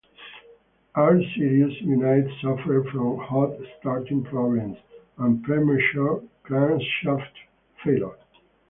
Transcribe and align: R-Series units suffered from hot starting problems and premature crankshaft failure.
R-Series 0.95 1.79
units 1.83 2.33
suffered 2.41 2.87
from 2.89 3.19
hot 3.19 3.51
starting 3.79 4.23
problems 4.23 4.79
and 5.19 5.43
premature 5.43 6.23
crankshaft 6.43 7.29
failure. 7.83 8.17